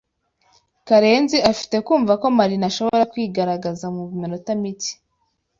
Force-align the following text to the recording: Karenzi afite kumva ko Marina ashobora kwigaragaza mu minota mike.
Karenzi 0.87 1.37
afite 1.51 1.75
kumva 1.87 2.13
ko 2.21 2.27
Marina 2.37 2.65
ashobora 2.71 3.09
kwigaragaza 3.11 3.85
mu 3.95 4.03
minota 4.21 4.51
mike. 4.61 4.91